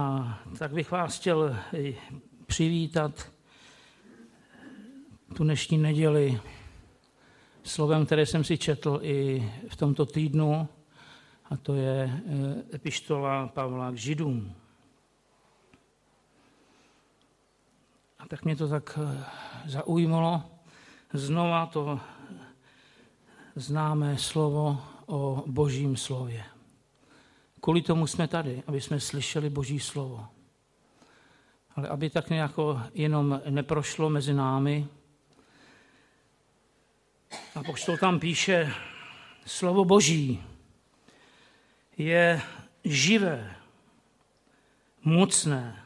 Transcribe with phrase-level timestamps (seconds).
[0.00, 1.56] A tak bych vás chtěl
[2.46, 3.32] přivítat
[5.36, 6.40] tu dnešní neděli
[7.62, 10.68] slovem, které jsem si četl i v tomto týdnu,
[11.50, 14.52] a to je eh, epištola Pavla k Židům.
[18.18, 19.24] A tak mě to tak eh,
[19.66, 20.42] zaujímalo.
[21.12, 22.00] Znova to
[23.56, 26.44] známé slovo o božím slově.
[27.60, 30.28] Kvůli tomu jsme tady, aby jsme slyšeli boží slovo.
[31.76, 34.86] Ale aby tak nějako jenom neprošlo mezi námi.
[37.54, 38.74] A to tam píše,
[39.46, 40.42] slovo boží
[41.98, 42.42] je
[42.84, 43.56] živé,
[45.04, 45.84] mocné,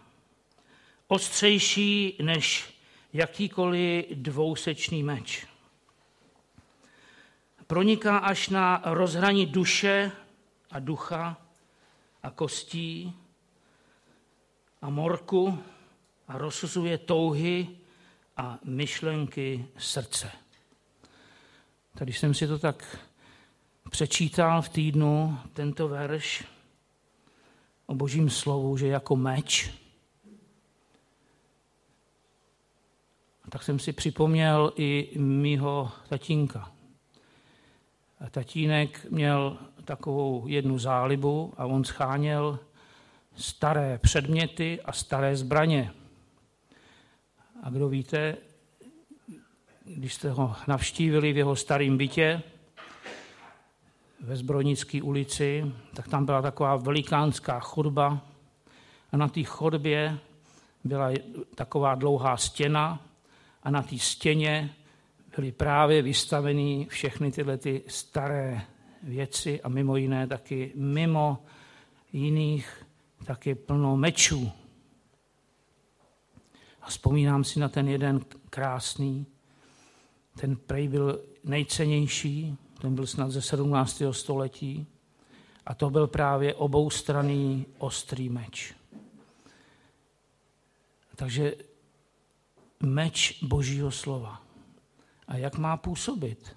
[1.08, 2.74] ostřejší než
[3.12, 5.46] jakýkoliv dvousečný meč.
[7.66, 10.12] Proniká až na rozhraní duše
[10.70, 11.43] a ducha
[12.24, 13.12] a kostí
[14.82, 15.58] a morku
[16.28, 17.68] a rozsuzuje touhy
[18.36, 20.32] a myšlenky srdce.
[21.98, 22.98] Tady jsem si to tak
[23.90, 26.44] přečítal v týdnu, tento verš
[27.86, 29.70] o božím slovu, že jako meč.
[33.48, 36.73] Tak jsem si připomněl i mýho tatínka.
[38.30, 42.58] Tatínek měl takovou jednu zálibu a on scháněl
[43.36, 45.92] staré předměty a staré zbraně.
[47.62, 48.36] A kdo víte,
[49.84, 52.42] když jste ho navštívili v jeho starém bytě
[54.20, 58.20] ve Zbrojnické ulici, tak tam byla taková velikánská chodba
[59.12, 60.18] a na té chodbě
[60.84, 61.10] byla
[61.54, 63.02] taková dlouhá stěna
[63.62, 64.74] a na té stěně
[65.36, 68.62] byly právě vystaveny všechny tyhle ty staré
[69.02, 71.44] věci a mimo jiné taky mimo
[72.12, 72.86] jiných
[73.24, 74.52] taky plno mečů.
[76.82, 79.26] A vzpomínám si na ten jeden krásný,
[80.40, 84.02] ten prej byl nejcennější, ten byl snad ze 17.
[84.10, 84.86] století,
[85.66, 88.74] a to byl právě oboustranný ostrý meč.
[91.16, 91.54] Takže
[92.80, 94.43] meč Božího slova.
[95.28, 96.56] A jak má působit?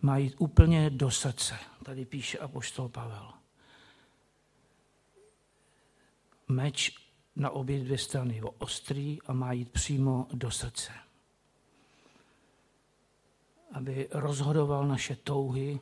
[0.00, 1.58] Má jít úplně do srdce.
[1.84, 3.32] Tady píše apoštol Pavel.
[6.48, 6.98] Meč
[7.36, 10.92] na obě dvě strany je ostrý a má jít přímo do srdce.
[13.72, 15.80] Aby rozhodoval naše touhy,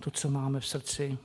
[0.00, 1.18] to, co máme v srdci,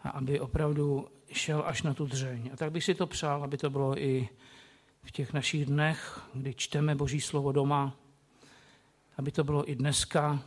[0.00, 2.50] a aby opravdu šel až na tu dřeň.
[2.52, 4.28] A tak bych si to přál, aby to bylo i
[5.02, 7.96] v těch našich dnech, kdy čteme Boží slovo doma,
[9.18, 10.42] aby to bylo i dneska,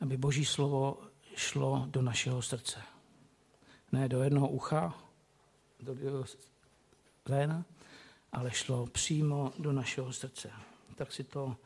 [0.00, 0.98] aby Boží slovo
[1.36, 2.82] šlo do našeho srdce.
[3.92, 4.94] Ne do jednoho ucha,
[5.80, 6.24] do
[7.24, 7.64] ven,
[8.32, 10.50] ale šlo přímo do našeho srdce.
[10.94, 11.56] Tak si to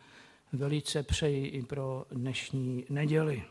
[0.53, 3.45] velice přeji i pro dnešní neděli.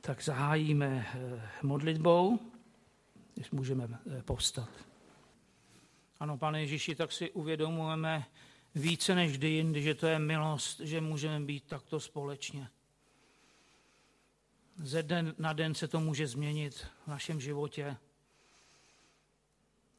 [0.00, 2.38] Tak zahájíme eh, modlitbou,
[3.34, 4.68] když můžeme eh, povstat.
[6.20, 8.26] Ano, pane Ježíši, tak si uvědomujeme,
[8.74, 12.68] více než kdy jindy, že to je milost, že můžeme být takto společně.
[14.76, 17.96] Ze den na den se to může změnit v našem životě.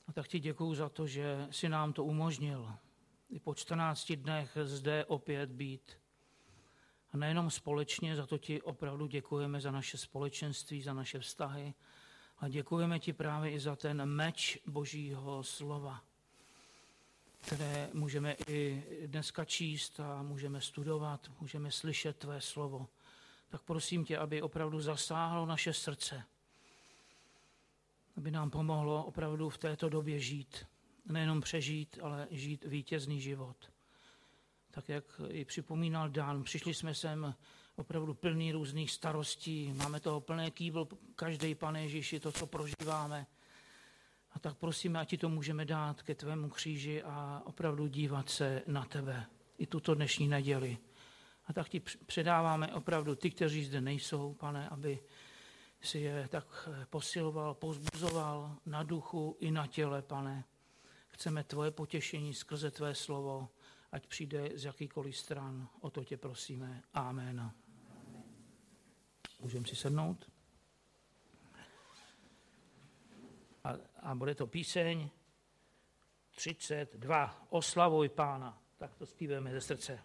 [0.08, 2.74] A tak ti děkuju za to, že si nám to umožnil.
[3.30, 5.98] I po 14 dnech zde opět být.
[7.14, 11.74] A nejenom společně, za to ti opravdu děkujeme za naše společenství, za naše vztahy,
[12.38, 16.02] a děkujeme ti právě i za ten meč Božího slova
[17.42, 22.88] které můžeme i dneska číst a můžeme studovat, můžeme slyšet tvé slovo.
[23.50, 26.24] Tak prosím tě, aby opravdu zasáhlo naše srdce,
[28.18, 30.66] aby nám pomohlo opravdu v této době žít.
[31.06, 33.72] Nejenom přežít, ale žít vítězný život.
[34.72, 37.36] Tak jak i připomínal Dan, přišli jsme sem
[37.76, 43.28] opravdu plný různých starostí, máme toho plné kýbl, každý, pane Ježíši, to, co prožíváme.
[44.32, 48.62] A tak prosíme, ať ti to můžeme dát ke tvému kříži a opravdu dívat se
[48.68, 49.26] na tebe
[49.58, 50.78] i tuto dnešní neděli.
[51.48, 55.00] A tak ti předáváme opravdu ty, kteří zde nejsou, pane, aby
[55.82, 60.44] si je tak posiloval, pozbuzoval na duchu i na těle, pane.
[61.08, 63.50] Chceme tvoje potěšení skrze tvé slovo,
[63.92, 65.68] ať přijde z jakýkoliv stran.
[65.80, 66.84] O to tě prosíme.
[66.94, 67.52] Amen.
[69.40, 70.31] Můžeme si sednout?
[73.64, 75.10] A, a bude to píseň
[76.36, 77.48] 32.
[77.50, 78.62] Oslavuj pána.
[78.78, 80.00] Tak to zpíváme ze srdce.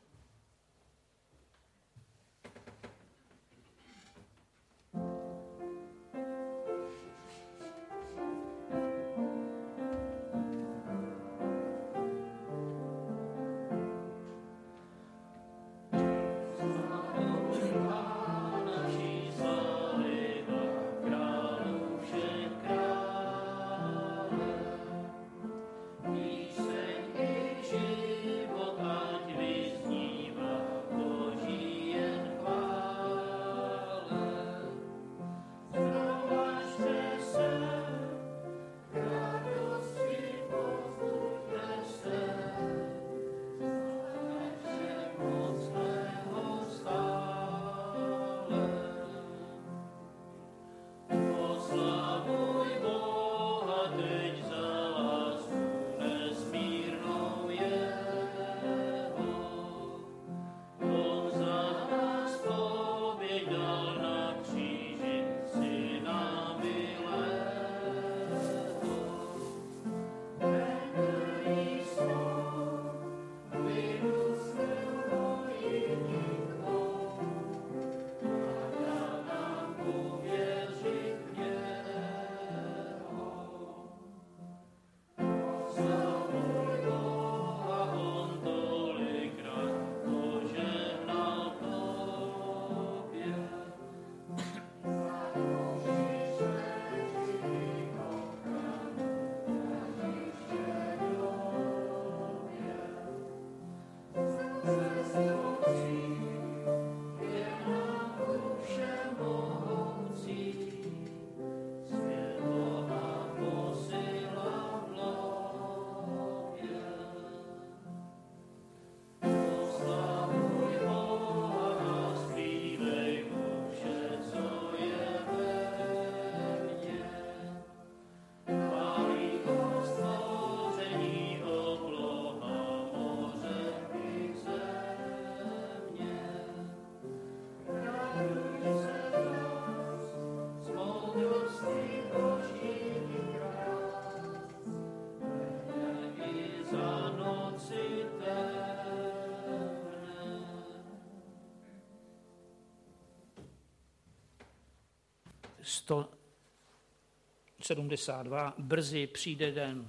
[157.66, 158.54] 172.
[158.58, 159.88] Brzy přijde den.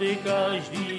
[0.00, 0.89] Aby každý,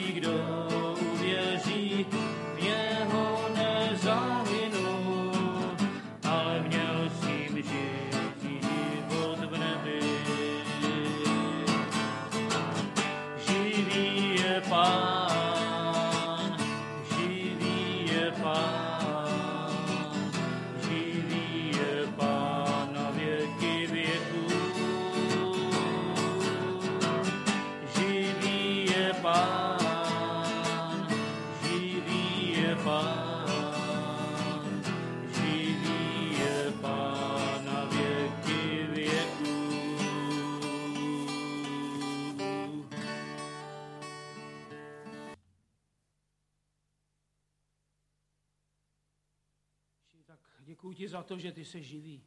[50.65, 52.21] Děkuji ti za to, že ty se živí.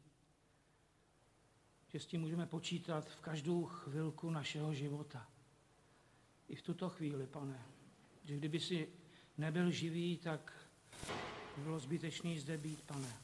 [1.89, 5.29] Že s tím můžeme počítat v každou chvilku našeho života.
[6.49, 7.63] I v tuto chvíli, pane.
[8.25, 8.89] Že kdyby si
[9.39, 10.53] nebyl živý, tak
[11.57, 13.17] by bylo zbytečný zde být, pane.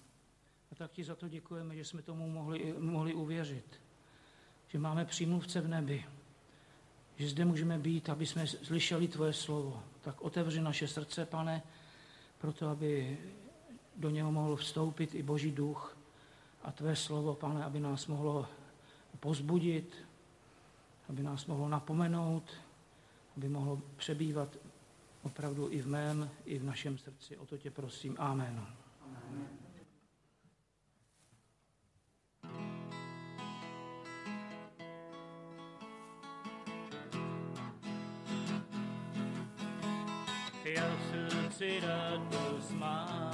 [0.73, 3.81] A tak ti za to děkujeme, že jsme tomu mohli, mohli uvěřit.
[4.69, 6.05] Že máme přímluvce v nebi.
[7.17, 9.83] Že zde můžeme být, aby jsme slyšeli tvoje slovo.
[10.01, 11.63] Tak otevři naše srdce, pane,
[12.39, 13.19] proto aby
[13.97, 15.97] do něho mohl vstoupit i Boží duch
[16.63, 18.47] a tvé slovo, pane, aby nás mohlo
[19.21, 19.97] pozbudit,
[21.09, 22.51] aby nás mohlo napomenout,
[23.37, 24.57] aby mohlo přebývat
[25.23, 27.37] opravdu i v mém, i v našem srdci.
[27.37, 28.17] O to tě prosím.
[28.19, 28.67] Amen.
[29.03, 29.49] Amen.
[40.65, 43.30] Já srdci radost mám,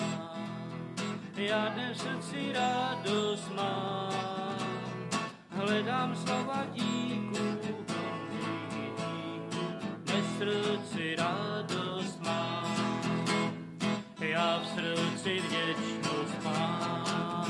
[1.36, 4.56] já dnes srdci radost mám,
[5.50, 7.94] hledám slova díku, díku,
[10.04, 12.76] ve srdci radost mám,
[14.20, 17.46] já v srdci vděčnost mám,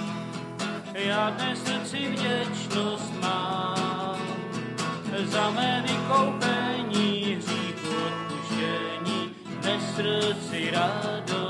[0.94, 4.18] já dnes srdci vděčnost mám,
[5.24, 11.45] za mé vykoupení hříchu odpuštění, ve srdci radost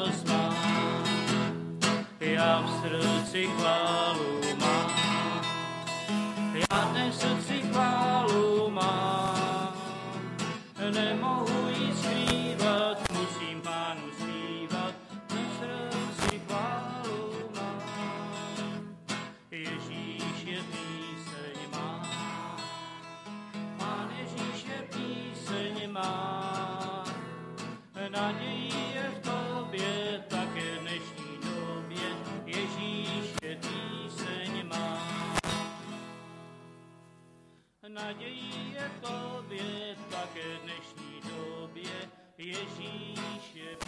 [2.56, 4.90] já v srdci chválu mám,
[6.54, 9.72] já dnes v srdci chválu mám,
[10.94, 11.55] nemohu
[38.06, 41.92] Nadějí je tobě, také v dnešní době,
[42.38, 43.85] Ježíš je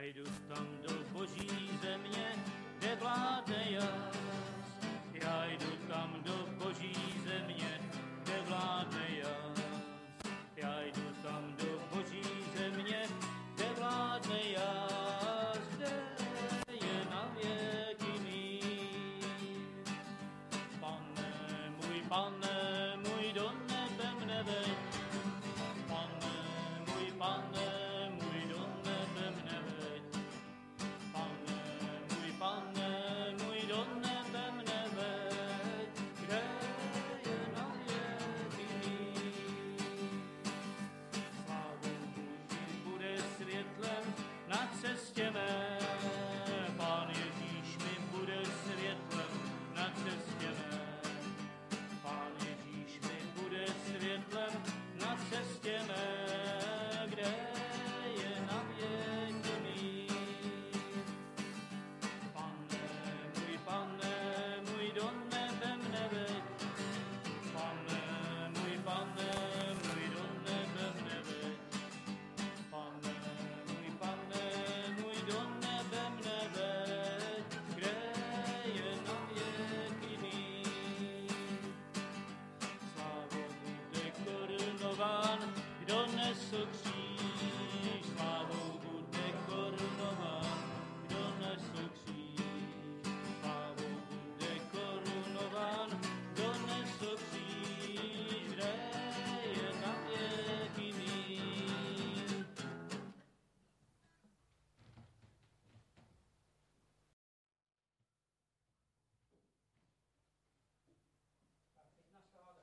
[0.00, 2.32] Já jdu tam do boží země,
[2.78, 4.16] kde vládne jas.
[5.12, 7.59] Já jdu tam do boží země,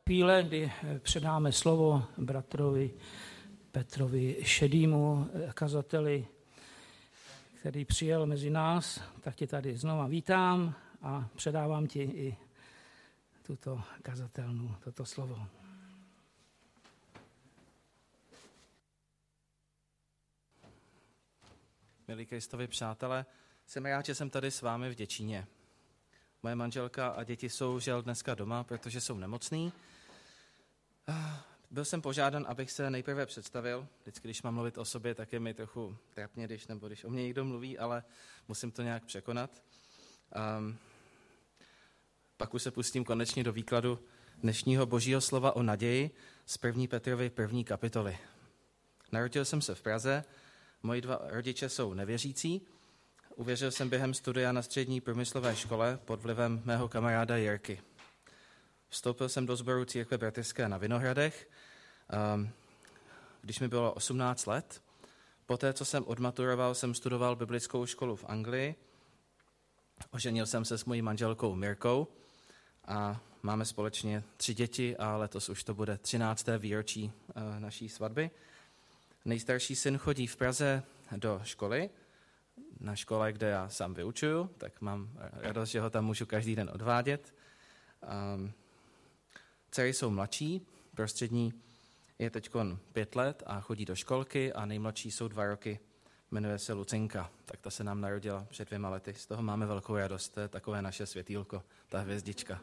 [0.08, 2.94] chvíle, kdy eh, předáme slovo bratrovi
[3.72, 6.28] Petrovi Šedýmu, eh, kazateli,
[7.60, 12.38] který přijel mezi nás, tak tě tady znova vítám a předávám ti i
[13.44, 15.48] tuto kazatelnu, toto slovo.
[22.08, 23.26] Milí Kristovi přátelé,
[23.66, 25.48] jsem rád, že jsem tady s vámi v Děčíně.
[26.44, 29.72] Moje manželka a děti jsou žel dneska doma, protože jsou nemocný.
[31.72, 33.88] Byl jsem požádan, abych se nejprve představil.
[34.02, 37.10] Vždycky, když mám mluvit o sobě, tak je mi trochu trapně, když, nebo když o
[37.10, 38.04] mě někdo mluví, ale
[38.48, 39.64] musím to nějak překonat.
[40.60, 40.78] Um,
[42.38, 44.00] pak už se pustím konečně do výkladu
[44.38, 46.12] dnešního božího slova o naději
[46.46, 46.84] z 1.
[46.90, 48.18] Petrovi první kapitoly.
[49.12, 50.24] Narodil jsem se v Praze,
[50.84, 52.62] moji dva rodiče jsou nevěřící.
[53.36, 57.82] Uvěřil jsem během studia na střední průmyslové škole pod vlivem mého kamaráda Jirky.
[58.90, 61.50] Vstoupil jsem do sboru církve bratrské na Vinohradech,
[62.10, 62.50] ehm,
[63.42, 64.82] když mi bylo 18 let.
[65.46, 68.76] Poté, co jsem odmaturoval, jsem studoval biblickou školu v Anglii.
[70.12, 72.08] Oženil jsem se s mojí manželkou Mirkou
[72.86, 76.48] a máme společně tři děti a letos už to bude 13.
[76.58, 78.32] výročí eh, naší svatby.
[79.26, 80.84] Nejstarší syn chodí v Praze
[81.18, 81.90] do školy,
[82.80, 86.70] na škole, kde já sám vyučuju, tak mám radost, že ho tam můžu každý den
[86.74, 87.36] odvádět.
[88.36, 88.54] Um,
[89.78, 91.54] dcery jsou mladší, prostřední
[92.20, 92.50] je teď
[92.94, 95.80] pět let a chodí do školky a nejmladší jsou dva roky,
[96.32, 97.32] jmenuje se Lucinka.
[97.46, 99.14] Tak ta se nám narodila před dvěma lety.
[99.14, 102.60] Z toho máme velkou radost, to je takové naše světýlko, ta hvězdička.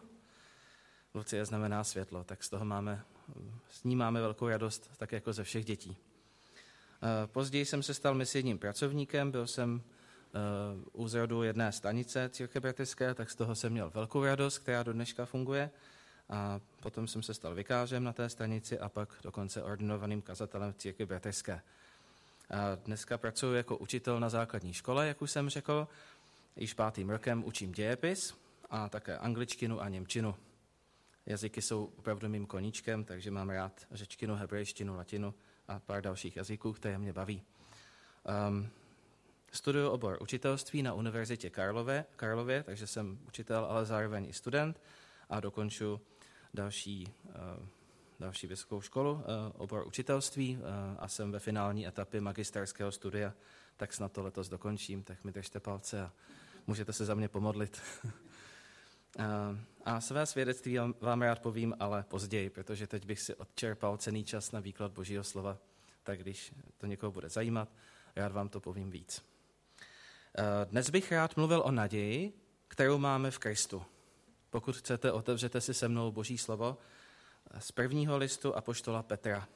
[1.15, 3.05] Lucie znamená světlo, tak z toho máme,
[3.71, 5.97] s ní máme velkou radost, tak jako ze všech dětí.
[5.97, 10.39] Eh, později jsem se stal misijním pracovníkem, byl jsem eh,
[10.93, 15.25] u zrodu jedné stanice bratrské, tak z toho jsem měl velkou radost, která do dneška
[15.25, 15.71] funguje.
[16.31, 20.77] A potom jsem se stal vikářem na té stanici a pak dokonce ordinovaným kazatelem v
[20.77, 21.61] církvi bratrské.
[22.51, 25.89] A dneska pracuji jako učitel na základní škole, jak už jsem řekl.
[26.57, 28.35] Již pátým rokem učím dějepis
[28.71, 30.35] a také angličtinu a němčinu.
[31.27, 35.35] Jazyky jsou opravdu mým koníčkem, takže mám rád řečtinu, hebrejštinu, latinu
[35.69, 37.43] a pár dalších jazyků, které mě baví.
[38.49, 38.69] Um,
[39.53, 44.81] studuju obor učitelství na Univerzitě Karlově, Karlově, takže jsem učitel, ale zároveň i student
[45.29, 46.01] a dokonču
[46.55, 47.67] další, uh,
[48.21, 49.21] další vysokou školu, uh,
[49.57, 50.65] obor učitelství uh,
[50.99, 53.35] a jsem ve finální etapě magisterského studia,
[53.77, 56.13] tak snad to letos dokončím, tak mi držte palce a
[56.67, 57.83] můžete se za mě pomodlit.
[59.85, 64.53] A své svědectví vám rád povím, ale později, protože teď bych si odčerpal cený čas
[64.53, 65.59] na výklad Božího slova,
[66.03, 67.69] tak když to někoho bude zajímat,
[68.17, 69.23] rád vám to povím víc.
[70.65, 72.33] Dnes bych rád mluvil o naději,
[72.69, 73.83] kterou máme v Kristu.
[74.55, 76.79] Pokud chcete, otevřete si se mnou Boží slovo
[77.59, 79.49] z prvního listu Apoštola Petra.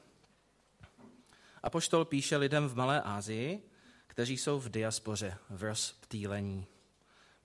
[1.63, 3.63] Apoštol píše lidem v Malé Ázii,
[4.07, 6.67] kteří jsou v diaspoře, v rozptýlení.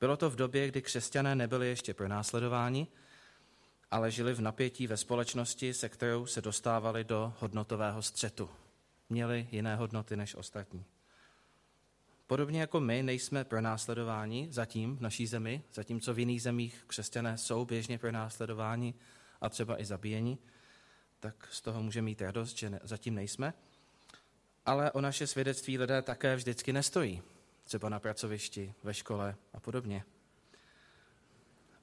[0.00, 2.86] Bylo to v době, kdy křesťané nebyli ještě pronásledováni,
[3.90, 8.50] ale žili v napětí ve společnosti, se kterou se dostávali do hodnotového střetu.
[9.08, 10.84] Měli jiné hodnoty než ostatní.
[12.34, 17.64] Podobně jako my nejsme pronásledováni zatím v naší zemi, zatímco v jiných zemích křesťané jsou
[17.64, 18.94] běžně pronásledováni
[19.40, 20.38] a třeba i zabíjeni,
[21.20, 23.54] tak z toho může mít radost, že zatím nejsme.
[24.66, 27.22] Ale o naše svědectví lidé také vždycky nestojí
[27.64, 30.04] třeba na pracovišti, ve škole a podobně.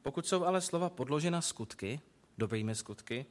[0.02, 2.02] Pokud jsou ale slova podložena skutky,
[2.38, 3.26] dobrými skutky,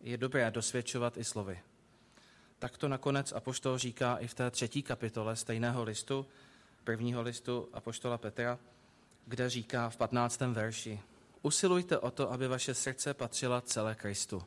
[0.00, 1.60] je dobré dosvědčovat i slovy.
[2.60, 6.26] Tak to nakonec Apoštol říká i v té třetí kapitole stejného listu,
[6.84, 8.58] prvního listu Apoštola Petra,
[9.26, 10.40] kde říká v 15.
[10.40, 11.00] verši
[11.42, 14.42] Usilujte o to, aby vaše srdce patřila celé Kristu.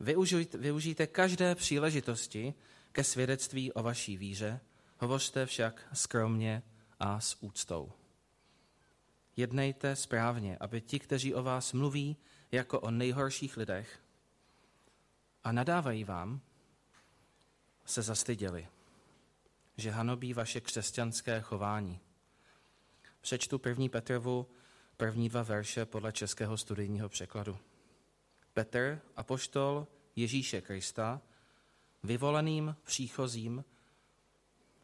[0.00, 2.54] Využijte, využijte každé příležitosti
[2.92, 4.60] ke svědectví o vaší víře,
[4.98, 6.62] Hovořte však skromně
[7.00, 7.92] a s úctou.
[9.36, 12.16] Jednejte správně, aby ti, kteří o vás mluví
[12.52, 14.00] jako o nejhorších lidech
[15.44, 16.40] a nadávají vám,
[17.84, 18.68] se zastyděli,
[19.76, 22.00] že hanobí vaše křesťanské chování.
[23.20, 24.46] Přečtu první Petrovu
[24.96, 27.58] první dva verše podle českého studijního překladu.
[28.52, 31.20] Petr, apoštol Ježíše Krista,
[32.02, 33.64] vyvoleným příchozím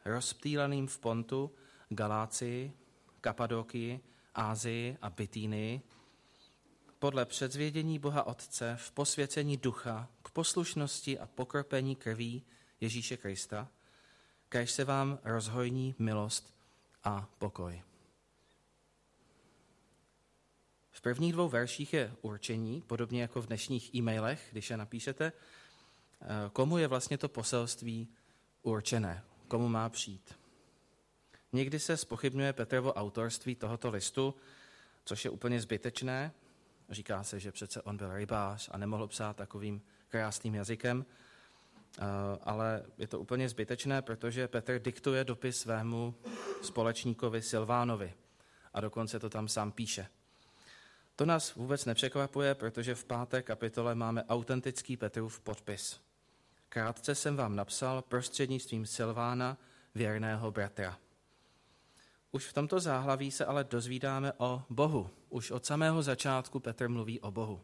[0.05, 1.51] rozptýleným v Pontu,
[1.89, 2.73] Galácii,
[3.21, 4.01] Kapadokii,
[4.35, 5.83] Ázii a Bitýnii,
[6.99, 12.43] podle předzvědění Boha Otce v posvěcení ducha k poslušnosti a pokropení krví
[12.81, 13.69] Ježíše Krista,
[14.49, 16.55] kež se vám rozhojní milost
[17.05, 17.83] a pokoj.
[20.91, 26.27] V prvních dvou verších je určení, podobně jako v dnešních e-mailech, když je napíšete, eh,
[26.53, 28.09] komu je vlastně to poselství
[28.63, 30.35] určené komu má přijít.
[31.53, 34.35] Někdy se spochybňuje Petrovo autorství tohoto listu,
[35.05, 36.33] což je úplně zbytečné.
[36.91, 41.07] Říká se, že přece on byl rybář a nemohl psát takovým krásným jazykem,
[42.43, 46.15] ale je to úplně zbytečné, protože Petr diktuje dopis svému
[46.63, 48.15] společníkovi Silvánovi
[48.75, 50.07] a dokonce to tam sám píše.
[51.17, 56.01] To nás vůbec nepřekvapuje, protože v páté kapitole máme autentický Petrův podpis.
[56.69, 59.59] Krátce jsem vám napsal prostřednictvím Silvána,
[59.95, 60.99] věrného bratra.
[62.33, 65.11] Už v tomto záhlaví se ale dozvídáme o Bohu.
[65.29, 67.61] Už od samého začátku Petr mluví o Bohu.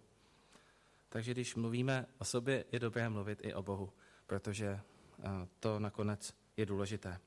[1.08, 3.92] Takže když mluvíme o sobě, je dobré mluvit i o Bohu,
[4.26, 5.28] protože eh,
[5.60, 7.20] to nakonec je důležité.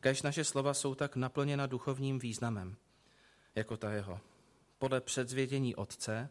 [0.00, 2.76] Kež naše slova jsou tak naplněna duchovním významem,
[3.54, 4.20] jako ta jeho.
[4.78, 6.30] Podle předzvědění Otce,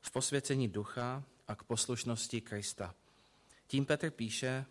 [0.00, 2.94] v posvěcení ducha a k poslušnosti Krista.
[3.66, 4.64] Tím Petr píše,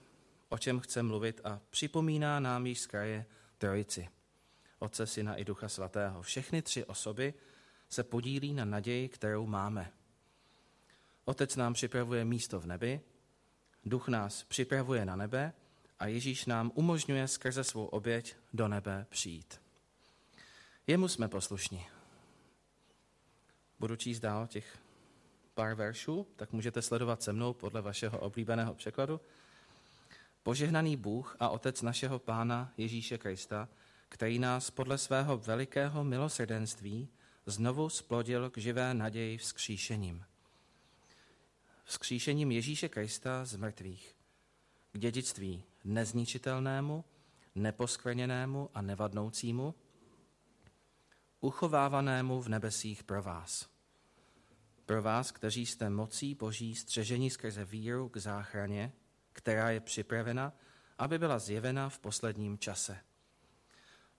[0.49, 3.25] o čem chce mluvit a připomíná nám již z kraje
[3.57, 4.09] Trojici.
[4.79, 6.21] Otce, Syna i Ducha Svatého.
[6.21, 7.33] Všechny tři osoby
[7.89, 9.91] se podílí na naději, kterou máme.
[11.25, 13.01] Otec nám připravuje místo v nebi,
[13.85, 15.53] Duch nás připravuje na nebe
[15.99, 19.61] a Ježíš nám umožňuje skrze svou oběť do nebe přijít.
[20.87, 21.85] Jemu jsme poslušní.
[23.79, 24.77] Budu číst dál těch
[25.53, 29.21] pár veršů, tak můžete sledovat se mnou podle vašeho oblíbeného překladu.
[30.43, 33.69] Požehnaný Bůh a Otec našeho Pána Ježíše Krista,
[34.09, 37.09] který nás podle svého velikého milosrdenství
[37.45, 40.25] znovu splodil k živé naději vzkříšením.
[41.91, 44.15] Vzkříšením Ježíše Krista z mrtvých,
[44.91, 47.05] k dědictví nezničitelnému,
[47.55, 49.75] neposkvrněnému a nevadnoucímu,
[51.41, 53.69] uchovávanému v nebesích pro vás.
[54.85, 58.91] Pro vás, kteří jste mocí Boží střežení skrze víru k záchraně,
[59.33, 60.53] která je připravena,
[60.97, 62.97] aby byla zjevena v posledním čase.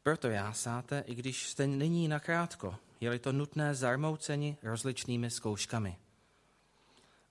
[0.03, 5.99] Proto jásáte, i když jste nyní nakrátko, je-li to nutné zarmouceni rozličnými zkouškami,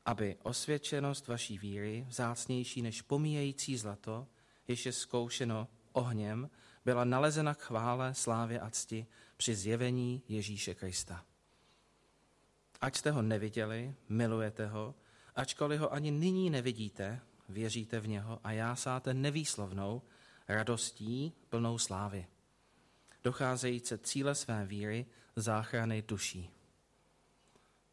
[0.06, 4.28] aby osvědčenost vaší víry, vzácnější než pomíjející zlato,
[4.68, 6.50] jež je zkoušeno ohněm,
[6.86, 11.26] byla nalezena k chvále, slávě a cti při zjevení Ježíše Krista.
[12.82, 14.96] Ať jste ho neviděli, milujete ho,
[15.36, 20.02] ačkoliv ho ani nyní nevidíte, věříte v něho a jásáte nevýslovnou
[20.48, 22.28] radostí plnou slávy,
[23.24, 26.61] docházejíce cíle své víry záchrany duší.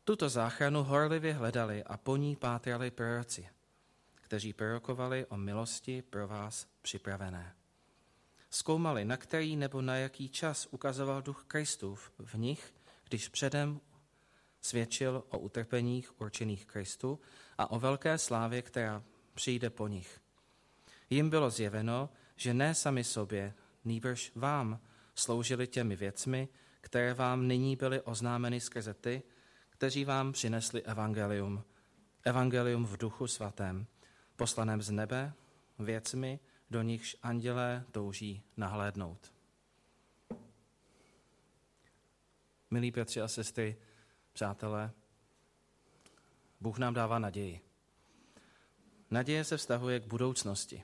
[0.09, 3.49] Tuto záchranu horlivě hledali a po ní pátrali proroci,
[4.15, 7.55] kteří prorokovali o milosti pro vás připravené.
[8.51, 12.75] Zkoumali, na který nebo na jaký čas ukazoval duch Kristův v nich,
[13.09, 13.81] když předem
[14.61, 17.21] svědčil o utrpeních určených Kristu
[17.59, 19.03] a o velké slávě, která
[19.35, 20.21] přijde po nich.
[21.11, 24.81] Jim bylo zjeveno, že ne sami sobě, nýbrž vám
[25.15, 26.49] sloužili těmi věcmi,
[26.81, 29.23] které vám nyní byly oznámeny skrze ty,
[29.79, 31.65] kteří vám přinesli evangelium,
[32.25, 33.87] evangelium v duchu svatém,
[34.37, 35.33] poslaném z nebe,
[35.79, 39.33] věcmi, do nichž andělé touží nahlédnout.
[42.71, 43.77] Milí Petři a sestry,
[44.33, 44.91] přátelé,
[46.61, 47.61] Bůh nám dává naději.
[49.11, 50.83] Naděje se vztahuje k budoucnosti.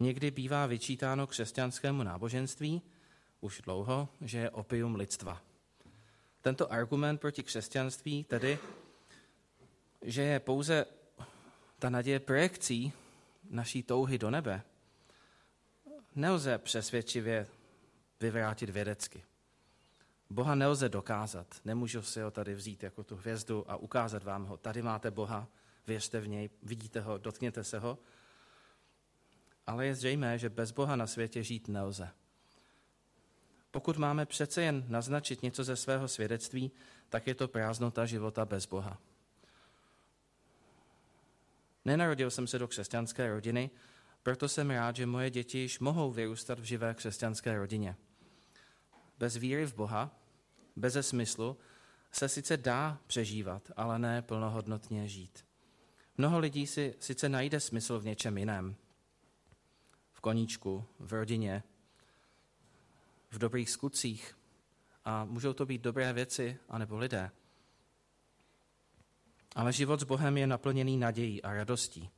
[0.00, 2.82] Někdy bývá vyčítáno křesťanskému náboženství
[3.40, 5.51] už dlouho, že je opium lidstva.
[6.42, 8.58] Tento argument proti křesťanství tedy,
[10.02, 10.86] že je pouze
[11.78, 12.92] ta naděje projekcí
[13.50, 14.62] naší touhy do nebe,
[16.14, 17.46] nelze přesvědčivě
[18.20, 19.24] vyvrátit vědecky.
[20.30, 21.46] Boha nelze dokázat.
[21.64, 24.56] Nemůžu si ho tady vzít jako tu hvězdu a ukázat vám ho.
[24.56, 25.48] Tady máte Boha,
[25.86, 27.98] věřte v něj, vidíte ho, dotkněte se ho.
[29.66, 32.10] Ale je zřejmé, že bez Boha na světě žít nelze.
[33.72, 36.70] Pokud máme přece jen naznačit něco ze svého svědectví,
[37.08, 38.98] tak je to prázdnota života bez Boha.
[41.84, 43.70] Nenarodil jsem se do křesťanské rodiny,
[44.22, 47.96] proto jsem rád, že moje děti již mohou vyrůstat v živé křesťanské rodině.
[49.18, 50.10] Bez víry v Boha,
[50.76, 51.56] bez smyslu,
[52.12, 55.44] se sice dá přežívat, ale ne plnohodnotně žít.
[56.18, 58.76] Mnoho lidí si sice najde smysl v něčem jiném.
[60.12, 61.62] V koníčku, v rodině,
[63.32, 64.36] v dobrých skutcích.
[65.04, 67.30] A můžou to být dobré věci, anebo lidé.
[69.54, 72.10] Ale život s Bohem je naplněný nadějí a radostí,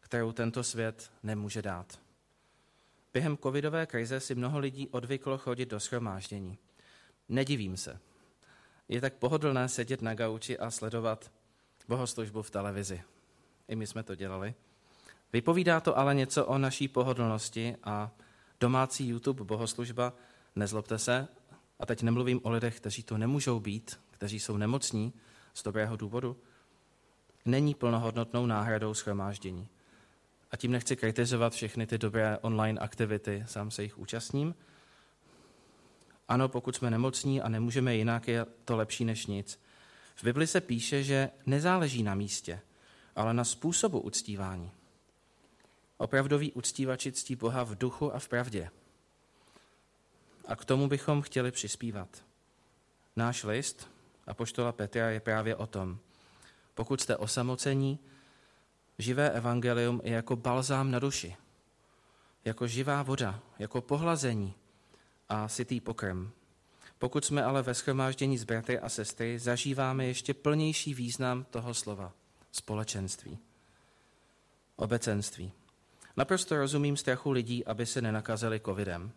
[0.00, 2.00] kterou tento svět nemůže dát.
[3.12, 6.58] Během covidové krize si mnoho lidí odvyklo chodit do schromáždění.
[7.28, 7.98] Nedivím se.
[8.88, 11.30] Je tak pohodlné sedět na gauči a sledovat
[11.88, 13.02] bohoslužbu v televizi.
[13.68, 14.54] I my jsme to dělali.
[15.32, 18.10] Vypovídá to ale něco o naší pohodlnosti a
[18.60, 20.12] domácí YouTube bohoslužba,
[20.56, 21.28] nezlobte se,
[21.80, 25.12] a teď nemluvím o lidech, kteří to nemůžou být, kteří jsou nemocní
[25.54, 26.36] z dobrého důvodu,
[27.44, 29.68] není plnohodnotnou náhradou schromáždění.
[30.50, 34.54] A tím nechci kritizovat všechny ty dobré online aktivity, sám se jich účastním,
[36.28, 39.60] Ano, pokud jsme nemocní a nemůžeme jinak, je to lepší než nic.
[40.14, 42.60] V Bibli se píše, že nezáleží na místě,
[43.16, 44.70] ale na způsobu uctívání.
[45.98, 48.70] Opravdoví uctívači ctí Boha v duchu a v pravdě.
[50.46, 52.08] A k tomu bychom chtěli přispívat.
[53.16, 53.90] Náš list
[54.26, 55.98] a poštola Petra je právě o tom.
[56.74, 57.98] Pokud jste osamocení,
[58.98, 61.36] živé evangelium je jako balzám na duši,
[62.44, 64.54] jako živá voda, jako pohlazení
[65.28, 66.30] a sytý pokrm.
[66.98, 72.12] Pokud jsme ale ve schromáždění s bratry a sestry, zažíváme ještě plnější význam toho slova
[72.52, 73.38] společenství,
[74.76, 75.52] obecenství.
[76.18, 79.12] Naprosto rozumím strachu lidí, aby se nenakazili covidem.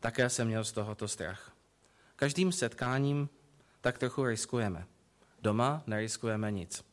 [0.00, 1.52] Také jsem měl z tohoto strach.
[2.16, 3.28] Každým setkáním
[3.80, 4.86] tak trochu riskujeme.
[5.42, 6.84] Doma neriskujeme nic.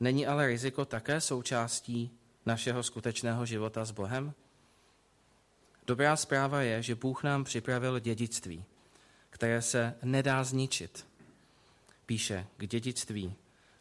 [0.00, 2.10] Není ale riziko také součástí
[2.46, 4.34] našeho skutečného života s Bohem?
[5.86, 8.64] Dobrá zpráva je, že Bůh nám připravil dědictví,
[9.30, 11.06] které se nedá zničit.
[12.06, 13.34] Píše k dědictví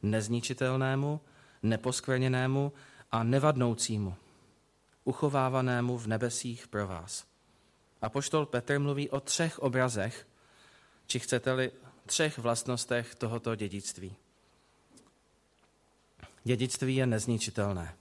[0.03, 1.21] nezničitelnému,
[1.63, 2.73] neposkvrněnému
[3.11, 4.15] a nevadnoucímu,
[5.03, 7.25] uchovávanému v nebesích pro vás.
[8.01, 10.27] A poštol Petr mluví o třech obrazech,
[11.07, 11.71] či chcete-li
[12.05, 14.15] třech vlastnostech tohoto dědictví.
[16.43, 17.95] Dědictví je nezničitelné.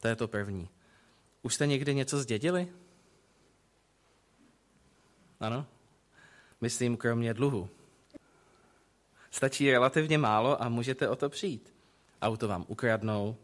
[0.00, 0.68] To je to první.
[1.42, 2.72] Už jste někdy něco zdědili?
[5.40, 5.66] Ano?
[6.60, 7.68] Myslím, kromě dluhu.
[9.30, 11.74] Stačí relativně málo a můžete o to přijít.
[12.22, 13.36] Auto vám ukradnou,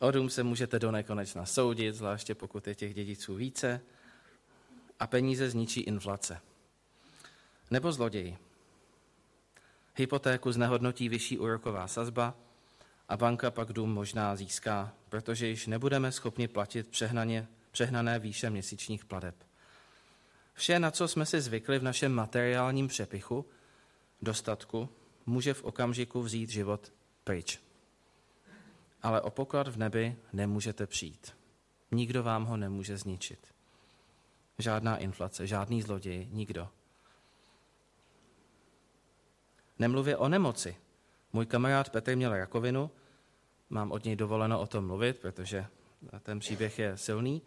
[0.00, 3.80] o dům se můžete do nekonečna soudit, zvláště pokud je těch dědiců více,
[5.00, 6.40] a peníze zničí inflace.
[7.70, 8.38] Nebo zloději.
[9.96, 12.34] Hypotéku znehodnotí vyšší úroková sazba
[13.08, 19.04] a banka pak dům možná získá, protože již nebudeme schopni platit přehnaně, přehnané výše měsíčních
[19.04, 19.34] pladeb.
[20.54, 23.46] Vše, na co jsme si zvykli v našem materiálním přepichu,
[24.22, 24.88] dostatku,
[25.26, 26.92] může v okamžiku vzít život
[27.24, 27.69] pryč.
[29.02, 31.36] Ale o poklad v nebi nemůžete přijít.
[31.90, 33.54] Nikdo vám ho nemůže zničit.
[34.58, 36.68] Žádná inflace, žádný zloděj, nikdo.
[39.78, 40.76] Nemluvě o nemoci.
[41.32, 42.90] Můj kamarád Petr měl rakovinu,
[43.70, 45.66] mám od něj dovoleno o tom mluvit, protože
[46.22, 47.42] ten příběh je silný,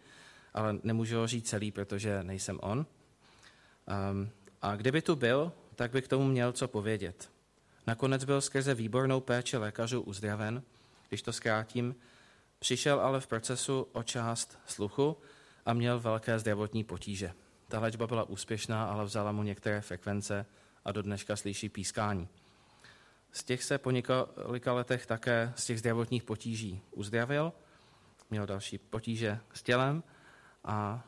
[0.54, 2.78] ale nemůžu ho říct celý, protože nejsem on.
[4.12, 4.30] Um,
[4.62, 7.30] a kdyby tu byl, tak by k tomu měl co povědět.
[7.86, 10.62] Nakonec byl skrze výbornou péči lékařů uzdraven,
[11.08, 11.94] když to zkrátím,
[12.58, 15.16] přišel ale v procesu o část sluchu
[15.66, 17.32] a měl velké zdravotní potíže.
[17.68, 20.46] Ta léčba byla úspěšná, ale vzala mu některé frekvence
[20.84, 22.28] a do dneška slyší pískání.
[23.32, 27.52] Z těch se po několika letech také z těch zdravotních potíží uzdravil,
[28.30, 30.02] měl další potíže s tělem,
[30.64, 31.04] a,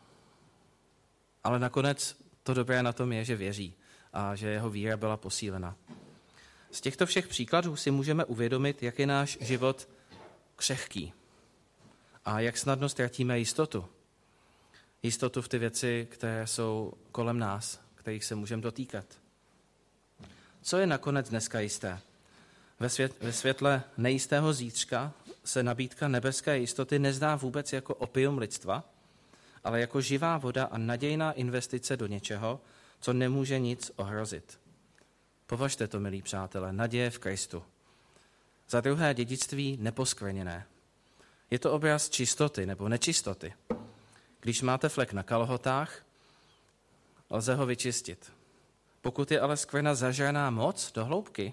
[1.45, 3.75] ale nakonec to dobré na tom je, že věří
[4.13, 5.77] a že jeho víra byla posílena.
[6.77, 9.89] Z těchto všech příkladů si můžeme uvědomit, jak je náš život
[10.57, 11.13] křehký
[12.25, 13.85] a jak snadno ztratíme jistotu.
[15.03, 19.05] Jistotu v ty věci, které jsou kolem nás, kterých se můžeme dotýkat.
[20.63, 22.01] Co je nakonec dneska jisté?
[22.81, 25.13] Ve, svět, ve světle nejistého zítřka
[25.45, 28.85] se nabídka nebeské jistoty nezdá vůbec jako opium lidstva,
[29.65, 32.61] ale jako živá voda a nadějná investice do něčeho,
[33.01, 34.66] co nemůže nic ohrozit.
[35.47, 37.63] Považte to, milí přátelé, naděje v Kristu.
[38.69, 40.67] Za druhé dědictví neposkvrněné.
[41.51, 43.55] Je to obraz čistoty nebo nečistoty.
[44.41, 46.07] Když máte flek na kalhotách,
[47.31, 48.33] lze ho vyčistit.
[49.01, 51.53] Pokud je ale skvrna zažraná moc do hloubky,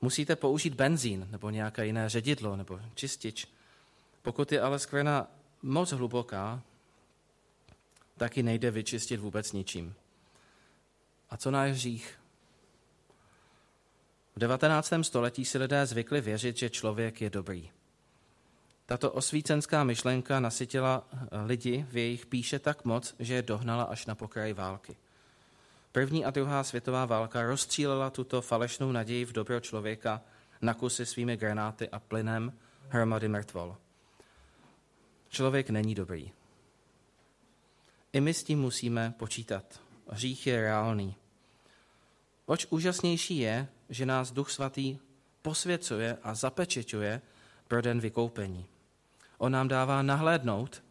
[0.00, 3.48] musíte použít benzín nebo nějaké jiné ředidlo nebo čistič.
[4.22, 5.26] Pokud je ale skvrna
[5.62, 6.62] moc hluboká,
[8.16, 9.94] tak nejde vyčistit vůbec ničím.
[11.30, 12.18] A co náš hřích?
[14.36, 14.92] V 19.
[15.02, 17.70] století si lidé zvykli věřit, že člověk je dobrý.
[18.86, 21.08] Tato osvícenská myšlenka nasytila
[21.46, 24.96] lidi v jejich píše tak moc, že je dohnala až na pokraj války.
[25.92, 30.22] První a druhá světová válka rozstřílela tuto falešnou naději v dobro člověka
[30.62, 32.52] na kusy svými granáty a plynem
[32.88, 33.76] hromady mrtvol.
[35.28, 36.32] Člověk není dobrý.
[38.12, 39.80] I my s tím musíme počítat.
[40.08, 41.16] Hřích je reálný.
[42.46, 44.98] Oč úžasnější je, že nás Duch Svatý
[45.42, 47.22] posvěcuje a zapečeťuje
[47.68, 48.66] pro den vykoupení.
[49.38, 50.82] On nám dává nahlédnout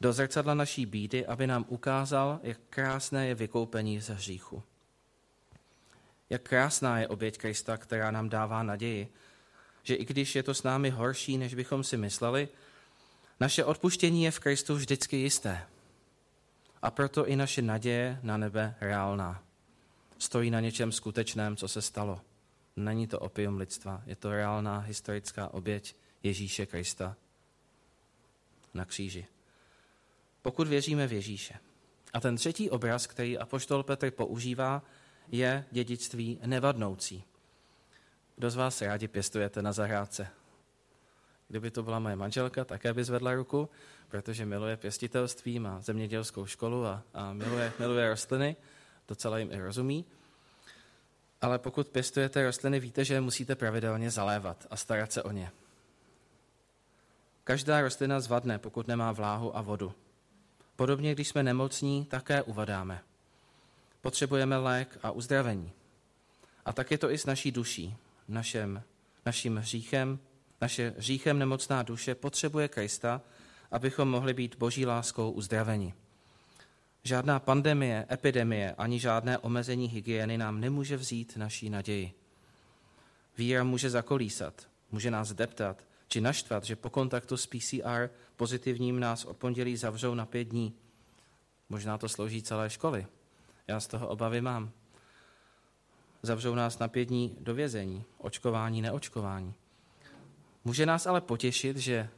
[0.00, 4.62] do zrcadla naší bídy, aby nám ukázal, jak krásné je vykoupení ze hříchu.
[6.30, 9.12] Jak krásná je oběť Krista, která nám dává naději,
[9.82, 12.48] že i když je to s námi horší, než bychom si mysleli,
[13.40, 15.66] naše odpuštění je v Kristu vždycky jisté.
[16.82, 19.42] A proto i naše naděje na nebe reálná.
[20.18, 22.20] Stojí na něčem skutečném, co se stalo.
[22.78, 27.16] Není to opium lidstva, je to reálná historická oběť Ježíše Krista
[28.74, 29.26] na kříži.
[30.42, 31.54] Pokud věříme v Ježíše.
[32.12, 34.82] A ten třetí obraz, který apoštol Petr používá,
[35.28, 37.24] je dědictví nevadnoucí.
[38.36, 40.28] Kdo z vás rádi pěstujete na zahrádce?
[41.48, 43.68] Kdyby to byla moje manželka, také by zvedla ruku,
[44.08, 48.56] protože miluje pěstitelství, má zemědělskou školu a, a miluje, miluje rostliny,
[49.08, 50.04] docela jim i rozumí.
[51.40, 55.50] Ale pokud pěstujete rostliny, víte, že je musíte pravidelně zalévat a starat se o ně.
[57.44, 59.94] Každá rostlina zvadne, pokud nemá vláhu a vodu.
[60.76, 63.00] Podobně, když jsme nemocní, také uvadáme.
[64.00, 65.72] Potřebujeme lék a uzdravení.
[66.64, 67.96] A tak je to i s naší duší.
[68.28, 68.82] Našem,
[69.26, 70.18] naším hříchem,
[70.60, 73.20] naše hříchem nemocná duše potřebuje Krista,
[73.70, 75.94] abychom mohli být boží láskou uzdraveni.
[77.02, 82.12] Žádná pandemie, epidemie ani žádné omezení hygieny nám nemůže vzít naší naději.
[83.38, 89.24] Víra může zakolísat, může nás deptat či naštvat, že po kontaktu s PCR pozitivním nás
[89.24, 90.74] o pondělí zavřou na pět dní.
[91.68, 93.06] Možná to slouží celé školy.
[93.68, 94.70] Já z toho obavy mám.
[96.22, 99.54] Zavřou nás na pět dní do vězení, očkování, neočkování.
[100.64, 102.08] Může nás ale potěšit, že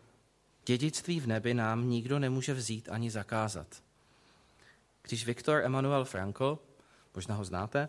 [0.67, 3.83] dědictví v nebi nám nikdo nemůže vzít ani zakázat.
[5.03, 6.59] Když Viktor Emanuel Frankl,
[7.15, 7.89] možná ho znáte,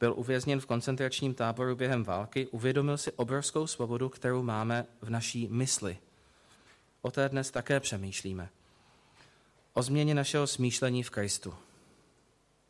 [0.00, 5.48] byl uvězněn v koncentračním táboru během války, uvědomil si obrovskou svobodu, kterou máme v naší
[5.48, 5.98] mysli.
[7.02, 8.48] O té dnes také přemýšlíme.
[9.74, 11.54] O změně našeho smýšlení v Kristu.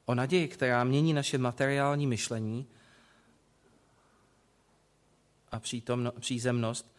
[0.04, 2.66] O naději, která mění naše materiální myšlení
[5.52, 6.96] a přítomno, přízemnost,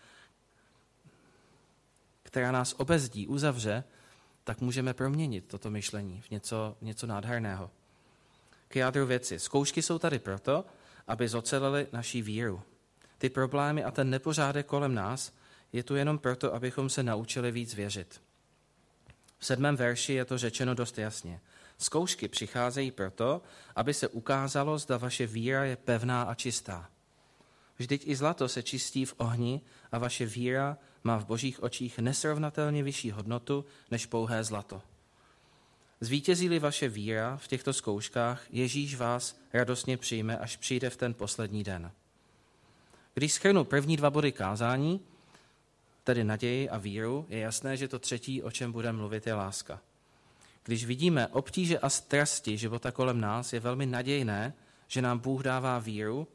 [2.23, 3.83] která nás obezdí, uzavře,
[4.43, 7.71] tak můžeme proměnit toto myšlení v něco, něco nádherného.
[8.67, 9.39] K jádru věci.
[9.39, 10.65] Zkoušky jsou tady proto,
[11.07, 12.61] aby zocelili naší víru.
[13.17, 15.33] Ty problémy a ten nepořádek kolem nás
[15.73, 18.21] je tu jenom proto, abychom se naučili víc věřit.
[19.37, 21.39] V sedmém verši je to řečeno dost jasně.
[21.77, 23.41] Zkoušky přicházejí proto,
[23.75, 26.89] aby se ukázalo, zda vaše víra je pevná a čistá.
[27.77, 32.83] Vždyť i zlato se čistí v ohni a vaše víra má v božích očích nesrovnatelně
[32.83, 34.81] vyšší hodnotu než pouhé zlato.
[36.01, 41.63] Zvítězí-li vaše víra v těchto zkouškách, Ježíš vás radostně přijme, až přijde v ten poslední
[41.63, 41.91] den.
[43.13, 45.01] Když schrnu první dva body kázání,
[46.03, 49.81] tedy naději a víru, je jasné, že to třetí, o čem budeme mluvit, je láska.
[50.63, 54.53] Když vidíme obtíže a strasti života kolem nás, je velmi nadějné,
[54.87, 56.27] že nám Bůh dává víru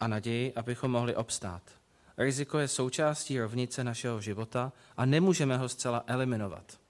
[0.00, 1.79] a naději, abychom mohli obstát.
[2.20, 6.80] Riziko je součástí rovnice našeho života a nemůžeme ho zcela eliminovat.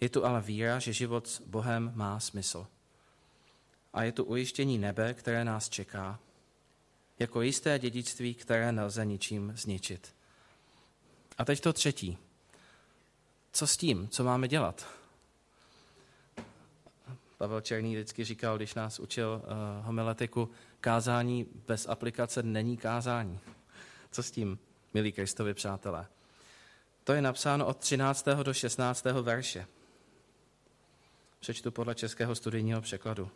[0.00, 2.66] Je tu ale víra, že život s Bohem má smysl.
[3.92, 6.18] A je tu ujištění nebe, které nás čeká,
[7.18, 10.14] jako jisté dědictví, které nelze ničím zničit.
[11.38, 12.18] A teď to třetí.
[13.52, 14.08] Co s tím?
[14.08, 14.86] Co máme dělat?
[17.38, 23.40] Pavel Černý vždycky říkal, když nás učil uh, homiletiku, kázání bez aplikace není kázání.
[24.14, 24.58] Co s tím,
[24.94, 26.06] milí Kristovi přátelé?
[27.04, 28.26] To je napsáno od 13.
[28.42, 29.04] do 16.
[29.04, 29.66] verše.
[31.40, 33.30] Přečtu podle českého studijního překladu.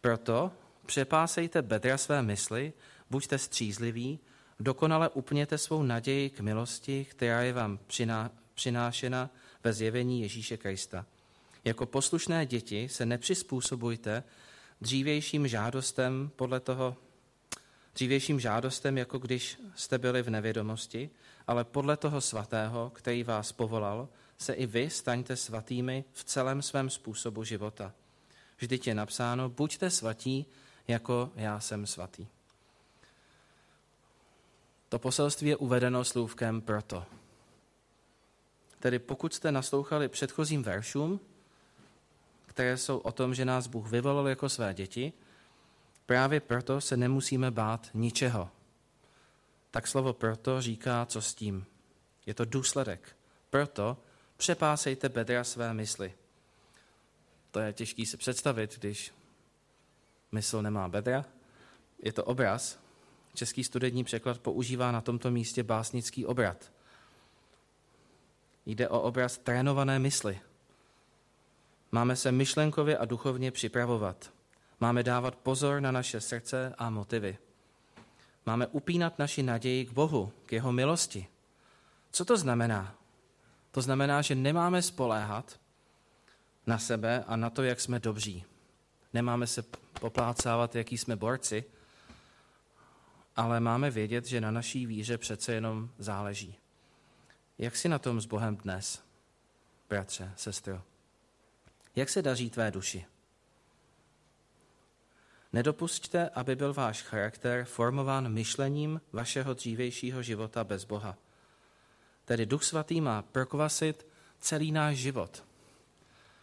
[0.00, 0.52] Proto
[0.86, 2.72] přepásejte bedra své mysli,
[3.10, 4.18] buďte střízliví,
[4.60, 9.30] dokonale upněte svou naději k milosti, která je vám přiná, přinášena
[9.64, 11.06] ve zjevení Ježíše Krista.
[11.64, 14.24] Jako poslušné děti se nepřizpůsobujte
[14.80, 16.96] dřívějším žádostem podle toho,
[17.94, 21.10] dřívějším žádostem, jako když jste byli v nevědomosti,
[21.46, 26.90] ale podle toho svatého, který vás povolal, se i vy staňte svatými v celém svém
[26.90, 27.92] způsobu života.
[28.58, 30.46] Vždyť je napsáno, buďte svatí,
[30.88, 32.26] jako já jsem svatý.
[34.88, 37.04] To poselství je uvedeno slůvkem proto.
[38.80, 41.20] Tedy pokud jste naslouchali předchozím veršům,
[42.46, 45.12] které jsou o tom, že nás Bůh vyvolil jako své děti,
[46.06, 48.50] právě proto se nemusíme bát ničeho.
[49.70, 51.66] Tak slovo proto říká, co s tím.
[52.26, 53.16] Je to důsledek.
[53.50, 53.96] Proto
[54.36, 56.14] přepásejte bedra své mysli.
[57.50, 59.12] To je těžký si představit, když
[60.32, 61.24] mysl nemá bedra.
[62.02, 62.78] Je to obraz.
[63.34, 66.72] Český studentní překlad používá na tomto místě básnický obrat.
[68.66, 70.40] Jde o obraz trénované mysli.
[71.92, 74.32] Máme se myšlenkově a duchovně připravovat.
[74.82, 77.38] Máme dávat pozor na naše srdce a motivy.
[78.46, 81.26] Máme upínat naši naději k Bohu, k jeho milosti.
[82.10, 82.94] Co to znamená?
[83.70, 85.60] To znamená, že nemáme spoléhat
[86.66, 88.44] na sebe a na to, jak jsme dobří.
[89.12, 89.62] Nemáme se
[90.00, 91.64] poplácávat, jaký jsme borci,
[93.36, 96.58] ale máme vědět, že na naší víře přece jenom záleží.
[97.58, 99.02] Jak si na tom s Bohem dnes,
[99.88, 100.82] bratře, sestro?
[101.96, 103.06] Jak se daří tvé duši?
[105.52, 111.16] Nedopusťte, aby byl váš charakter formován myšlením vašeho dřívejšího života bez Boha.
[112.24, 114.06] Tedy Duch Svatý má prokvasit
[114.40, 115.44] celý náš život.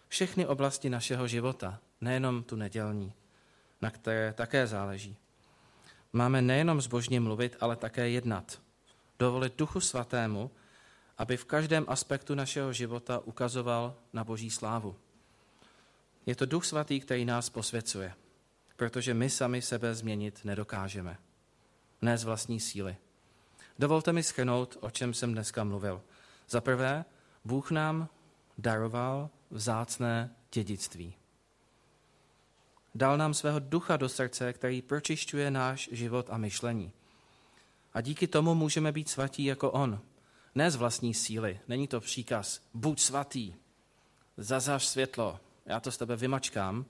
[0.08, 3.14] Všechny oblasti našeho života, nejenom tu nedělní,
[3.82, 5.18] na které také záleží.
[6.14, 8.62] Máme nejenom zbožně mluvit, ale také jednat.
[9.20, 10.52] Dovolit Duchu Svatému,
[11.18, 14.96] aby v každém aspektu našeho života ukazoval na Boží slávu.
[16.26, 18.14] Je to Duch Svatý, který nás posvěcuje
[18.80, 21.18] protože my sami sebe změnit nedokážeme.
[22.02, 22.96] Ne z vlastní síly.
[23.80, 26.02] Dovolte mi schrnout, o čem jsem dneska mluvil.
[26.50, 27.06] Za prvé,
[27.46, 28.10] Bůh nám
[28.58, 31.14] daroval vzácné dědictví.
[32.96, 36.92] Dal nám svého ducha do srdce, který pročišťuje náš život a myšlení.
[37.94, 40.02] A díky tomu můžeme být svatí jako On.
[40.56, 41.60] Ne z vlastní síly.
[41.68, 42.62] Není to příkaz.
[42.74, 43.54] Buď svatý.
[44.38, 45.40] Zazař světlo.
[45.66, 46.86] Já to z tebe vymačkám,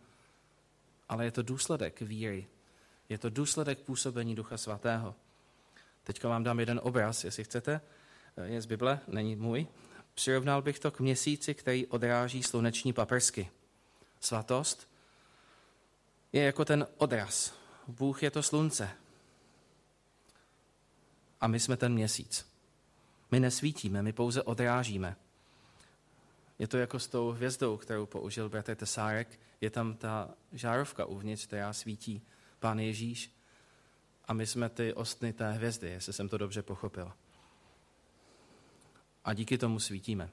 [1.10, 2.48] ale je to důsledek víry.
[3.10, 5.16] Je to důsledek působení Ducha Svatého.
[6.04, 7.82] Teďka vám dám jeden obraz, jestli chcete.
[8.44, 9.68] Je z Bible, není můj.
[10.14, 13.50] Přirovnal bych to k měsíci, který odráží sluneční paprsky.
[14.20, 14.90] Svatost
[16.34, 17.54] je jako ten odraz.
[17.88, 18.90] Bůh je to slunce.
[21.42, 22.52] A my jsme ten měsíc.
[23.32, 25.16] My nesvítíme, my pouze odrážíme.
[26.60, 29.40] Je to jako s tou hvězdou, kterou použil bratr Tesárek.
[29.62, 32.22] Je tam ta žárovka uvnitř, která svítí
[32.60, 33.32] Pán Ježíš.
[34.26, 37.12] A my jsme ty ostny té hvězdy, jestli jsem to dobře pochopil.
[39.26, 40.30] A díky tomu svítíme.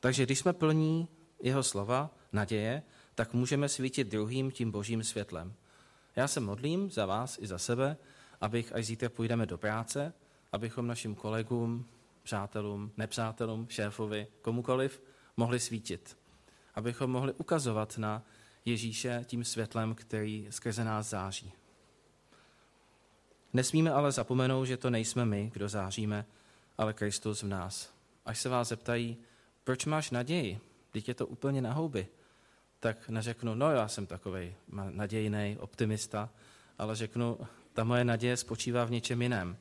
[0.00, 1.08] Takže když jsme plní
[1.42, 2.82] jeho slova, naděje,
[3.14, 5.54] tak můžeme svítit druhým tím božím světlem.
[6.16, 7.96] Já se modlím za vás i za sebe,
[8.40, 10.12] abych, až zítra půjdeme do práce,
[10.52, 11.86] abychom našim kolegům,
[12.22, 15.02] přátelům, nepřátelům, šéfovi, komukoliv,
[15.36, 16.18] mohli svítit.
[16.74, 18.22] Abychom mohli ukazovat na
[18.64, 21.52] Ježíše tím světlem, který skrze nás září.
[23.52, 26.26] Nesmíme ale zapomenout, že to nejsme my, kdo záříme,
[26.78, 27.92] ale Kristus v nás.
[28.26, 29.16] Až se vás zeptají,
[29.64, 30.60] proč máš naději,
[30.90, 32.08] teď je to úplně na houby,
[32.80, 34.54] tak neřeknu, no já jsem takový
[34.90, 36.30] nadějný optimista,
[36.78, 37.38] ale řeknu,
[37.72, 39.56] ta moje naděje spočívá v něčem jiném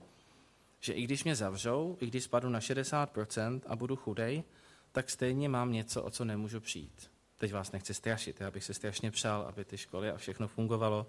[0.80, 4.44] že i když mě zavřou, i když spadnu na 60% a budu chudej,
[4.92, 7.12] tak stejně mám něco, o co nemůžu přijít.
[7.38, 11.08] Teď vás nechci strašit, já bych se strašně přál, aby ty školy a všechno fungovalo,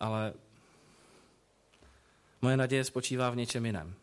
[0.00, 0.32] ale
[2.42, 3.94] moje naděje spočívá v něčem jiném.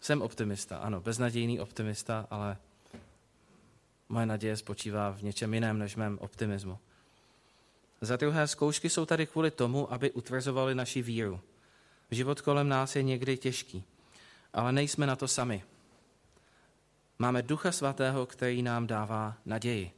[0.00, 2.56] Jsem optimista, ano, beznadějný optimista, ale
[4.08, 6.78] moje naděje spočívá v něčem jiném než mém optimismu.
[8.00, 11.40] Za druhé, zkoušky jsou tady kvůli tomu, aby utvrzovali naši víru.
[12.10, 13.84] Život kolem nás je někdy těžký,
[14.52, 15.64] ale nejsme na to sami.
[17.18, 19.90] Máme Ducha Svatého, který nám dává naději.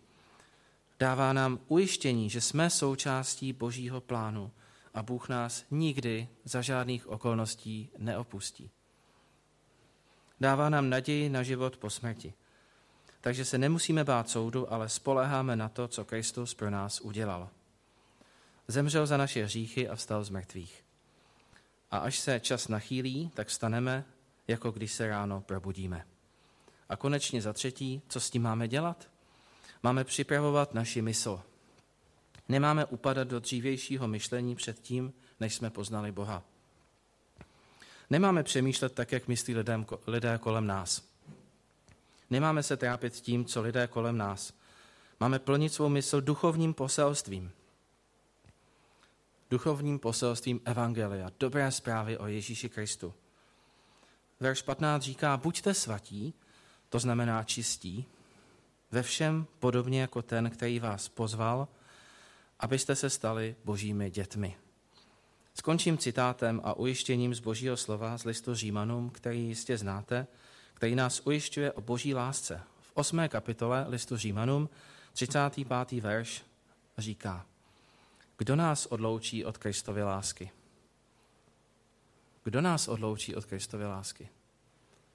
[0.98, 4.50] Dává nám ujištění, že jsme součástí Božího plánu
[4.94, 8.70] a Bůh nás nikdy za žádných okolností neopustí.
[10.40, 12.34] Dává nám naději na život po smrti.
[13.20, 17.48] Takže se nemusíme bát soudu, ale spoleháme na to, co Kristus pro nás udělal.
[18.68, 20.84] Zemřel za naše hříchy a vstal z mrtvých.
[21.90, 24.04] A až se čas nachýlí, tak staneme,
[24.48, 26.04] jako když se ráno probudíme.
[26.88, 29.08] A konečně za třetí, co s tím máme dělat?
[29.82, 31.40] Máme připravovat naši mysl.
[32.48, 36.42] Nemáme upadat do dřívějšího myšlení před tím, než jsme poznali Boha.
[38.10, 41.02] Nemáme přemýšlet tak, jak myslí lidem, lidé kolem nás.
[42.30, 44.52] Nemáme se trápit tím, co lidé kolem nás.
[45.20, 47.52] Máme plnit svou mysl duchovním poselstvím
[49.50, 53.14] duchovním poselstvím Evangelia, dobré zprávy o Ježíši Kristu.
[54.40, 56.34] Verš 15 říká, buďte svatí,
[56.88, 58.06] to znamená čistí,
[58.90, 61.68] ve všem podobně jako ten, který vás pozval,
[62.60, 64.56] abyste se stali božími dětmi.
[65.54, 70.26] Skončím citátem a ujištěním z božího slova z listu Římanům, který jistě znáte,
[70.74, 72.60] který nás ujišťuje o boží lásce.
[72.80, 73.28] V 8.
[73.28, 74.68] kapitole listu Římanům,
[75.12, 76.00] 35.
[76.00, 76.44] verš
[76.98, 77.46] říká,
[78.38, 80.50] kdo nás odloučí od Kristovy lásky?
[82.44, 84.28] Kdo nás odloučí od Kristovy lásky?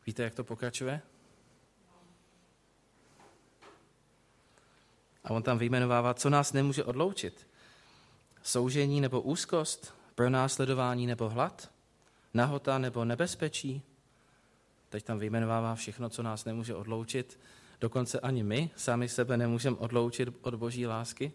[0.05, 1.01] Víte, jak to pokračuje?
[5.23, 7.47] A on tam vyjmenovává, co nás nemůže odloučit.
[8.41, 11.71] Soužení nebo úzkost, pronásledování nebo hlad,
[12.33, 13.81] nahota nebo nebezpečí.
[14.89, 17.39] Teď tam vyjmenovává všechno, co nás nemůže odloučit.
[17.81, 21.33] Dokonce ani my sami sebe nemůžeme odloučit od boží lásky.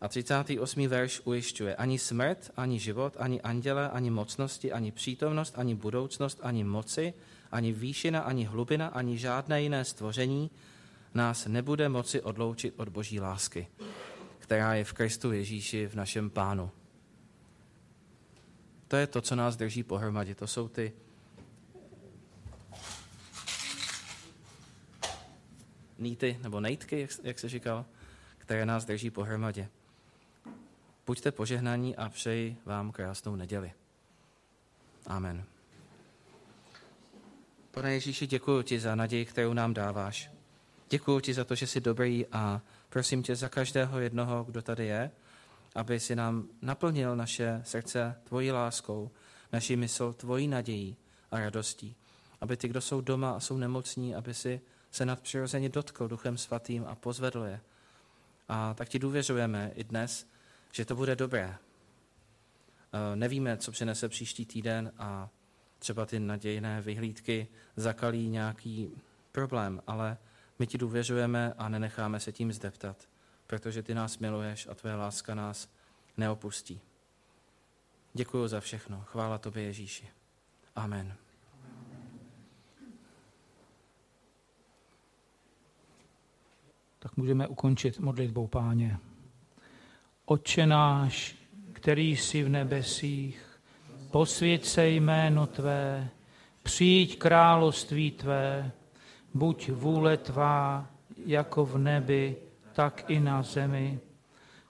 [0.00, 0.88] A 38.
[0.88, 6.64] verš ujišťuje, ani smrt, ani život, ani anděle, ani mocnosti, ani přítomnost, ani budoucnost, ani
[6.64, 7.14] moci,
[7.52, 10.50] ani výšina, ani hlubina, ani žádné jiné stvoření
[11.14, 13.68] nás nebude moci odloučit od boží lásky,
[14.38, 16.70] která je v Kristu Ježíši v našem pánu.
[18.88, 20.34] To je to, co nás drží pohromadě.
[20.34, 20.92] To jsou ty
[25.98, 27.86] nýty nebo nejtky, jak, jak se říkal,
[28.38, 29.68] které nás drží pohromadě.
[31.06, 33.72] Buďte požehnaní a přeji vám krásnou neděli.
[35.06, 35.44] Amen.
[37.70, 40.30] Pane Ježíši, děkuji ti za naději, kterou nám dáváš.
[40.88, 44.86] Děkuji ti za to, že jsi dobrý a prosím tě za každého jednoho, kdo tady
[44.86, 45.10] je,
[45.74, 49.10] aby si nám naplnil naše srdce tvojí láskou,
[49.52, 50.96] naši mysl tvojí nadějí
[51.30, 51.96] a radostí.
[52.40, 56.84] Aby ty, kdo jsou doma a jsou nemocní, aby si se nadpřirozeně dotkl Duchem Svatým
[56.88, 57.60] a pozvedl je.
[58.48, 60.26] A tak ti důvěřujeme i dnes,
[60.72, 61.58] že to bude dobré.
[62.92, 65.28] E, nevíme, co přinese příští týden a
[65.78, 68.90] třeba ty nadějné vyhlídky zakalí nějaký
[69.32, 70.18] problém, ale
[70.58, 73.08] my ti důvěřujeme a nenecháme se tím zdeptat,
[73.46, 75.68] protože ty nás miluješ a tvoje láska nás
[76.16, 76.80] neopustí.
[78.14, 79.00] Děkuji za všechno.
[79.00, 80.08] Chvála tobě, Ježíši.
[80.76, 81.14] Amen.
[86.98, 88.98] Tak můžeme ukončit modlitbou páně.
[90.28, 91.36] Otče náš,
[91.72, 93.60] který jsi v nebesích,
[94.10, 96.08] posvěď se jméno Tvé,
[96.62, 98.72] přijď království Tvé,
[99.34, 100.86] buď vůle Tvá,
[101.26, 102.36] jako v nebi,
[102.72, 103.98] tak i na zemi.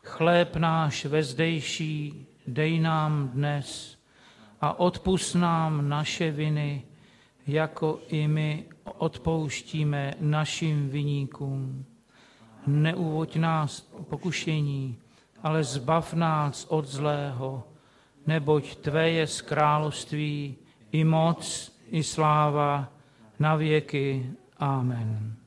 [0.03, 3.99] Chléb náš vezdejší dej nám dnes
[4.61, 6.83] a odpust nám naše viny,
[7.47, 11.85] jako i my odpouštíme našim viníkům.
[12.67, 14.99] Neuvoď nás pokušení,
[15.43, 17.65] ale zbav nás od zlého,
[18.27, 20.57] neboť Tvé je z království
[20.93, 22.89] i moc, i sláva
[23.39, 24.31] na věky.
[24.59, 25.46] Amen.